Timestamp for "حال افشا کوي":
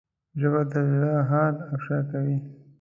1.29-2.37